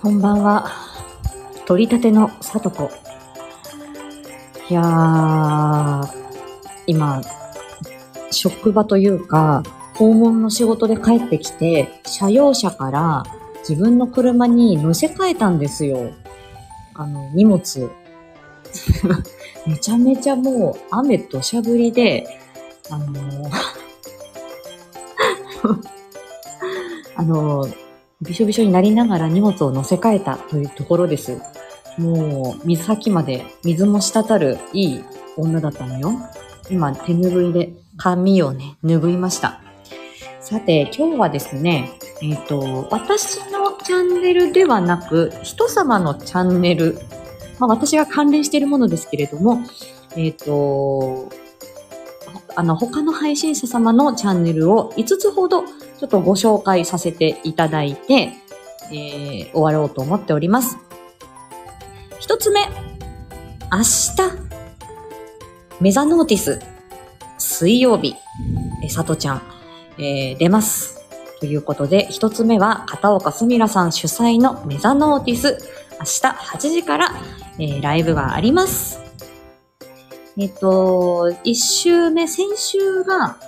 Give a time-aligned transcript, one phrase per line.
[0.00, 0.70] こんばんは。
[1.66, 2.88] 取り立てのさとこ。
[4.70, 6.08] いやー、
[6.86, 7.20] 今、
[8.30, 9.64] 職場というか、
[9.96, 13.24] 訪問の仕事で帰ってきて、車用車から
[13.68, 16.12] 自分の車に乗せ替えたんですよ。
[16.94, 17.90] あの、荷物。
[19.66, 22.38] めちゃめちゃもう雨土砂降りで、
[22.88, 23.50] あのー
[27.16, 27.87] あのー
[28.20, 31.40] びしょびしょになりながら荷物を乗せ替えたというところです。
[31.98, 35.04] もう、水先まで水も滴るいい
[35.36, 36.10] 女だったのよ。
[36.68, 39.60] 今、手拭いで髪をね、拭いました。
[40.40, 41.90] さて、今日はですね、
[42.20, 46.98] えっ、と、私のチャンネルではなく、人様のチャンネル、
[47.60, 49.60] まあ私が関連しているものですけれども、
[50.16, 51.28] えっ、と、
[52.58, 58.32] あの、他の配信者様のチャンネルを5つほどちょっとご紹介させていただいて、
[58.90, 60.76] えー終わろうと思っております。
[62.18, 62.62] 一つ目、
[63.70, 64.16] 明日、
[65.80, 66.60] メザノーティス、
[67.38, 68.16] 水曜日、
[68.82, 69.42] えさとちゃん、
[69.98, 70.98] えー出ます。
[71.38, 75.58] ということで、一つ目は、片岡すみらさん主催のメザノーティス、
[76.00, 77.14] 明日8時から、
[77.60, 79.07] えーライブがあります。
[80.38, 83.38] えっ、と、一週目、先週が、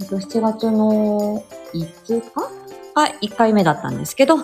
[0.00, 2.58] えっと、7月の5日？
[2.94, 4.36] が1回目だったんですけど、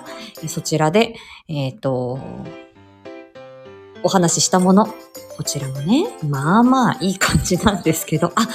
[0.48, 1.14] そちらで、
[1.48, 2.19] えっ、と、
[4.03, 4.86] お話ししたもの、
[5.36, 8.47] こちらもね、まあまあいい感じなんですけど、あ、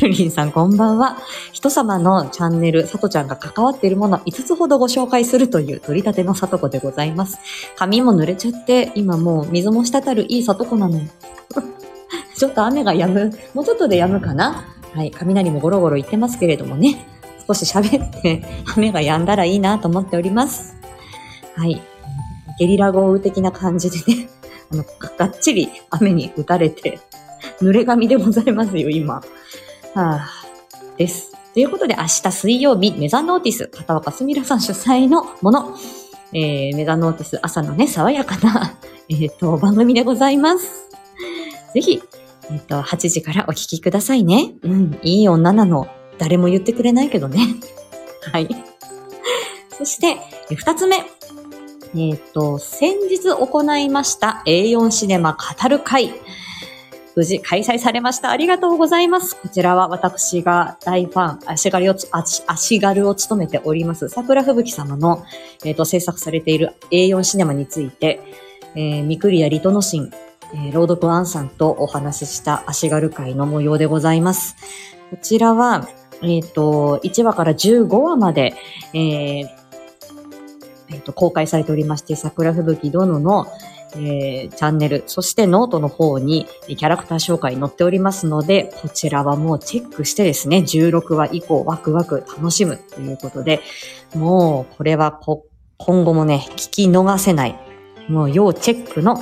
[0.00, 1.18] カルリンさんこんばんは。
[1.52, 7.38] 人様のチャンネル、さとちゃんが関わっているもの5つほどご紹介するという取り立てのさとこでございます。
[7.76, 11.00] 髪も濡れちゃって、今もう水も滴るいいさとこなの。
[12.42, 13.30] ちょっと雨が止む。
[13.54, 15.12] もうちょっとで止むかなはい。
[15.12, 17.06] 雷もゴロゴロ言ってますけれどもね。
[17.46, 18.42] 少し喋って、
[18.76, 20.74] 雨が止んだらいいなと思っております。
[21.54, 21.80] はい。
[22.58, 24.28] ゲリラ豪雨的な感じでね、
[24.72, 24.84] あの、
[25.16, 26.98] がっちり雨に打たれて、
[27.60, 29.14] 濡れ髪でございますよ、今。
[29.14, 29.22] は
[29.94, 30.28] あ、
[30.98, 31.30] です。
[31.54, 35.76] ということで、明日水曜日、メザノーティス、片岡すみらさん主催のもの、
[36.32, 38.74] えー、メザノーティス朝のね、爽やかな、
[39.08, 40.88] えっ、と、番組でございます。
[41.74, 42.02] ぜひ、
[42.52, 44.52] えっ、と、8時からお聞きくださいね。
[44.62, 45.88] うん、いい女なの。
[46.18, 47.40] 誰も言ってくれないけどね。
[48.30, 48.48] はい。
[49.70, 50.18] そして、
[50.50, 50.96] え二つ目。
[51.96, 56.12] えっ、と、先日行いました A4 シネマ語る会。
[57.14, 58.30] 無事開催されました。
[58.30, 59.36] ありがとうございます。
[59.36, 61.94] こちらは私が大ファン、足軽を、
[62.46, 65.24] 足軽を務めております、桜吹雪様の、
[65.64, 68.20] えっ、と、制作されている A4 シネマについて、
[68.74, 70.10] えー、ミクリアリトノシン、
[70.54, 74.56] えー、朗読アンさんとお話しした足軽会の模様でございます。
[75.10, 75.88] こちらは、
[76.22, 78.54] えっ、と、1話から15話まで、
[78.92, 79.48] えー
[80.90, 83.46] えーと公開されておりまして、桜吹雪殿の、
[83.94, 93.60] えーチャンネル、そしてノートの方にキャラクター紹介載っておりますので、こちらはもうチェックしてですね、16話以降ワクワク楽しむということで、
[94.14, 95.46] もうこれはこ
[95.84, 97.58] 今後もね、聞き逃せない、
[98.08, 99.16] もう要チェックの、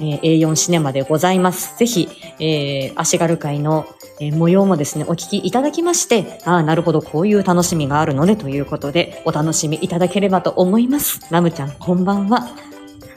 [0.00, 1.76] え A4 シネマでございます。
[1.78, 3.86] ぜひ、えー、足軽会の、
[4.20, 11.20] え模様もですね、お聞きいただきまして、ああ、なるほど、こういう楽しみがあるのね、ということで、お楽しみいただければと思います。
[11.30, 12.48] ラムちゃん、こんばんは。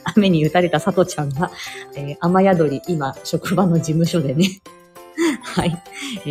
[0.04, 1.50] 雨に打たれたさとちゃんが、
[1.96, 4.60] えー雨宿り、今、職場の事務所でね、
[5.42, 5.82] はい。
[6.26, 6.28] え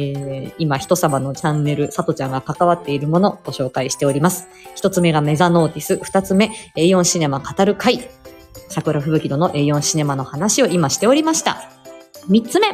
[0.50, 4.48] ー今、人様のチャンネル、さとちゃんが関わっているものをご紹介しております。
[4.76, 8.08] 一つ目がメザノーティス、二つ目、A4 シネマ語る会。
[8.72, 11.70] 桜吹雪の A4 シネマの話を今しておりました。
[12.28, 12.68] 三つ目。
[12.70, 12.74] あ、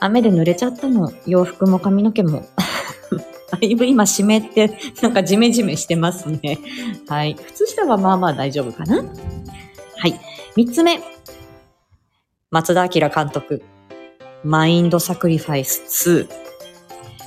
[0.00, 1.12] 雨で濡れちゃったの。
[1.26, 2.46] 洋服も髪の毛も。
[3.50, 6.58] だいぶ今湿って、なんかジメジメしてますね。
[7.08, 7.34] はい。
[7.34, 9.02] 靴下はまあまあ大丈夫かなは
[10.08, 10.20] い。
[10.56, 11.00] 三つ目。
[12.50, 13.62] 松田明監督。
[14.42, 16.28] マインドサクリファイス2。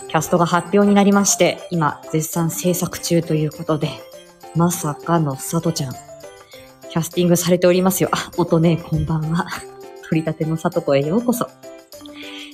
[0.07, 3.89] キャストが発表になりまして、今、絶賛制作中ということで、
[4.55, 6.06] まさかのさとちゃん。
[6.97, 8.09] キャスティングされておりますよ。
[8.11, 9.45] あ、音ね、こんばんは。
[10.09, 11.47] 取り立てのさとこへようこそ。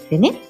[0.10, 0.42] でね、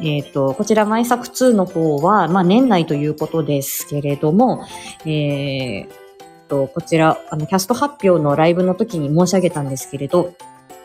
[0.00, 4.64] えっ、と、こちら、前作2の方は、まあ、年内ということですけれども、
[5.04, 5.88] えー
[6.48, 10.32] と、こちら、あの、キャスト発表のライブの時に申し上げたんですけれど、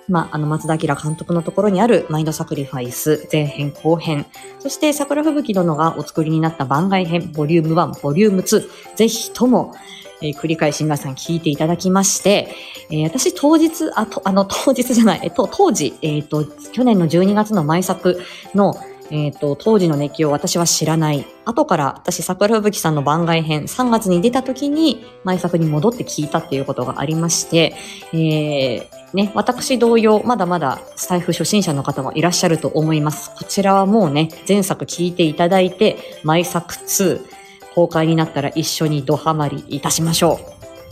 [0.09, 4.25] まあ、あの、松田明監督のところにあるマインドサクリファイス前編後編、
[4.59, 9.73] そして桜吹雪殿がお作りになった番外編、ボリューム1、ボリューム2、ぜひとも、
[10.21, 12.54] えー繰り返し皆さん聞いていただきまして、
[12.89, 18.21] えー私当日、あ、と、 あの、当日じゃない、えっと、当時、えっ、と、去年の12月の前作
[18.54, 18.75] の、
[19.12, 21.25] えっ、と、当時の熱気を私は知らない。
[21.45, 27.75] 後から私、桜吹雪さんの番外編3月に出た時に、前作に戻って聞いたっていうことがありまして、
[28.13, 28.83] えー、
[29.13, 33.31] ね、私同様、まだまだスタイフ初心者の方もいらっしゃると思います。
[33.36, 37.38] こちらはもうね、前作聞いていただいて、前作2、
[37.75, 40.39] 公開になったら一緒にドハマりいたしましょ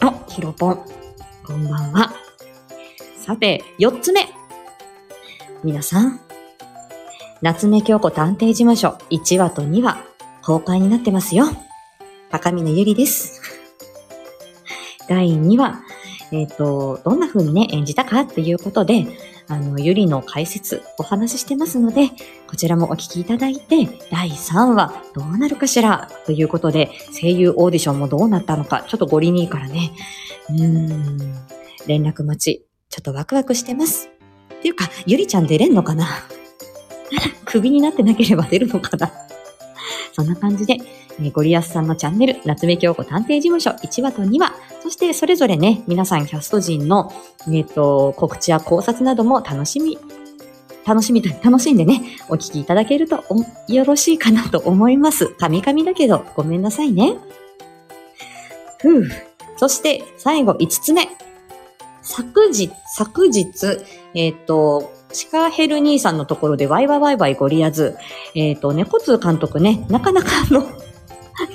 [0.02, 0.06] う。
[0.06, 0.86] あ、ヒロポン、
[1.46, 2.14] こんばんは。
[3.16, 4.28] さて、4つ目。
[5.64, 6.20] 皆さん、
[7.42, 9.98] 夏目京子探偵事務所1話と2話、
[10.44, 11.46] 公開になってますよ。
[12.30, 13.42] 高峰ゆりです。
[15.08, 15.82] 第2話、
[16.32, 19.08] えっ、ー、と、どんな風にね、演じたかっていうことで、
[19.50, 22.10] あの、ゆりの解説、お話ししてますので、
[22.48, 29.92] こちらもお聞きいただいて、第3話、どうなるかしらということで、声優オーディションもどうなったのか、ちょっとゴリニーからね、
[30.50, 31.18] うーん、
[31.88, 34.10] 連絡待ち、ちょっとワクワクしてます。
[34.54, 36.08] っていうか、ゆりちゃん出れんのかな？
[37.46, 39.12] クビになってなければ出るのかな？
[40.14, 40.78] そんな感じで、
[41.22, 47.12] えゴリアスさんのチャンネル、夏目京子探偵事務所1話と2話、そしてそれぞれね、皆さんキャスト陣の、
[47.48, 49.98] えっ、ー、と、告知や考察なども楽しみ、
[50.86, 53.24] 楽しみ、楽しんでね、お聞きいただけると
[53.68, 55.28] よろしいかなと思います。
[55.28, 57.18] カミカミだけど、ごめんなさいね。
[58.80, 59.10] ふう。
[59.58, 61.10] そして、最後5つ目。
[62.02, 63.46] 昨日、昨日、
[64.14, 67.96] えっ、ー、と、シカヘル兄さんのところでワイワイワイワイゴリアズ、
[68.36, 70.68] えっ、ー、と、猫通監督ね、なかなかあの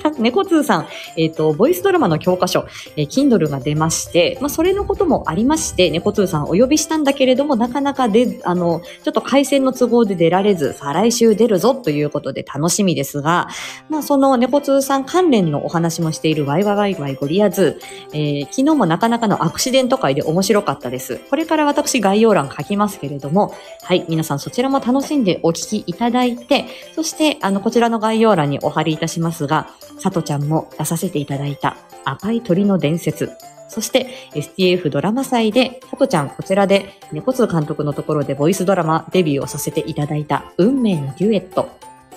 [0.19, 2.65] 猫通さん、えっ、ー、と、ボイスドラマの教科書、
[2.95, 13.47] えー、Kindle が出まして、まあ、それのこともありまして、猫通さんお呼びしたんだけれども、なかなかで、あの、ちょっと回線の都合で出られず、再来週出るぞということで楽しみですが、
[13.89, 17.79] まあ、その猫通さん関連のお話もしているワイワイワイワイゴリアズ、
[18.13, 21.19] えー、昨日もなかなかのアクシデント会で面白かったです。
[21.29, 23.53] これから私概要欄書きますけれども、
[23.83, 26.65] はい、皆さんそちらも楽しんでお聞きいただいて、
[26.95, 29.67] そして、あの、こちらの概要欄にお貼りいたしますが、
[29.99, 33.31] さとちゃんも出させていただいた赤い鳥の伝説。
[33.69, 41.69] そして STF ドラマ祭で、さとちゃんこちらで猫津監督のところでボイスドラマデビューをさせていただいた運命のデュエット。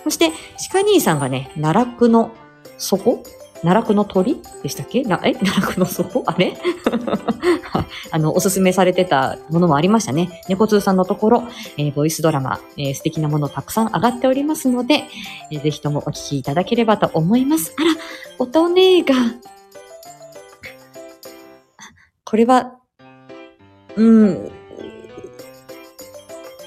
[0.05, 0.33] そして、
[0.71, 2.31] 鹿兄さんがね、奈落の
[2.79, 3.23] 底
[3.67, 5.03] 奈落の鳥でしたっけ？
[5.03, 5.35] な、え？
[5.45, 6.23] 奈落の底？
[6.25, 6.57] あれ？
[8.13, 10.41] あの、おすすめされてたものもありましたね。
[10.49, 11.43] 猫通さんのところ、
[11.77, 15.05] えー、ボイスドラマ、えー、素敵なものたくさん上がっておりますので、
[15.51, 17.75] えー、ぜひともお聞きいただければと思います。
[17.77, 17.91] あら、
[18.39, 19.15] 音ねが、
[22.25, 22.75] これは、
[23.97, 24.51] うん、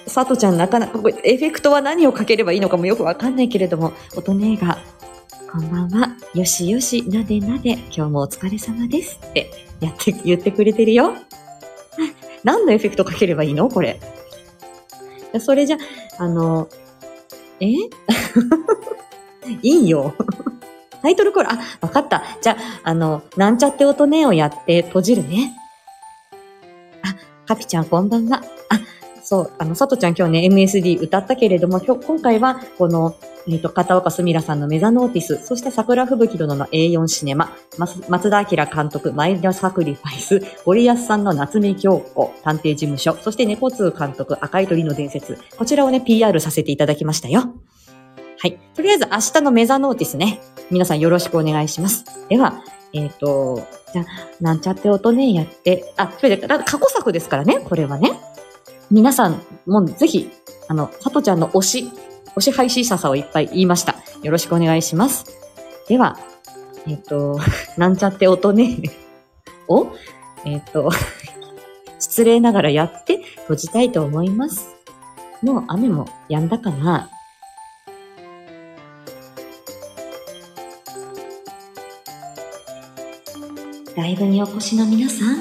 [0.08, 4.80] さとちゃんなかなか、エフェクトは何をかければいいのかもよくわかんないけれども、音ねが、
[5.52, 6.16] こんばんは。
[6.36, 9.20] よしよし、なでなで、今日もお疲れ様です。
[9.30, 9.50] って
[9.80, 11.16] やって、言ってくれてるよ。
[12.44, 13.68] 何のエフェクトかければいいの？
[13.68, 14.00] これ。
[15.40, 15.78] それじゃ、
[16.20, 16.70] あの、
[17.60, 17.66] え？
[19.64, 20.14] いいよ。
[21.02, 22.24] タイトルコール、あ、わかった。
[22.42, 25.58] じゃあ、あの、なんちゃって音ねをやって閉じるね。
[27.04, 27.16] あ、
[27.48, 28.44] カピちゃんこんばんは。
[29.30, 33.16] そう、あの、さとちゃん今日ね、MSD 歌ったけれども、今日、今回は、この、
[33.48, 47.54] えっ、ー、と、片岡すみらさんのメザノーティス、そして桜吹雪殿の A4 シネマ、松田明監督、マイダサクリファイス、ゴリアスさんの夏目京子、探偵事務所、そして猫通監督、赤い鳥の伝説、こちらをね、PR させていただきましたよ。
[48.40, 48.58] はい。
[48.74, 50.42] とりあえず明日のメザノーティスね、
[50.72, 52.04] 皆さんよろしくお願いします。
[52.30, 53.62] では、えっ、ー、と、
[53.94, 54.06] じゃ
[54.42, 58.12] なんちゃって音ね、やって、あ、それで、過去作ですからね、これはね。
[58.92, 60.32] 皆さんもぜひ、
[60.68, 61.92] あの、さとちゃんの推し、
[62.36, 63.96] 推し配信者さをいっぱい言いました。
[64.24, 65.26] よろしくお願いします。
[65.88, 66.18] では、
[66.88, 67.40] えっ、ー、と、
[67.78, 68.78] なんちゃって音ね
[69.70, 69.88] を、
[70.44, 70.90] えっ、ー、と、
[72.00, 74.70] 失礼ながらやって閉じたいと思います。
[75.44, 77.10] もう雨も止んだかな
[83.96, 85.38] ライブにお越しの皆さん、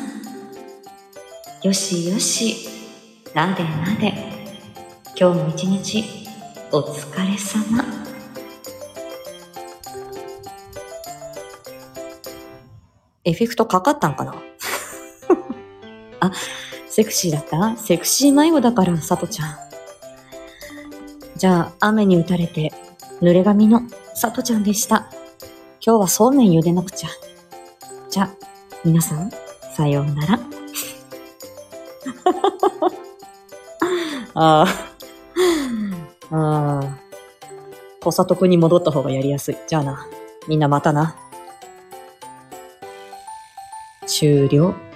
[1.62, 2.77] よしよし、
[3.38, 4.12] なでなで、
[5.16, 6.04] 今日も一日
[6.72, 7.84] お疲れ様
[13.22, 14.34] エフェクトかかったんかな？
[16.18, 16.32] あ、
[16.88, 17.76] セクシーだった？
[17.76, 19.56] セクシー迷子だから、さとちゃん。
[21.36, 22.72] じゃあ、雨に打たれて、
[23.22, 23.82] 濡れ髪の
[24.16, 25.08] さとちゃんでした。
[25.80, 27.08] 今日はそうめん茹でなくちゃ。
[28.10, 28.30] じゃあ、
[28.84, 29.30] 皆さん、
[29.76, 30.38] さようなら。
[34.40, 34.64] あ
[36.30, 36.36] あ。
[36.36, 36.98] ああ。
[38.00, 39.56] 小里くんに戻った方がやりやすい。
[39.66, 40.06] じゃあな。
[40.46, 41.16] みんなまたな。
[44.06, 44.87] 終了。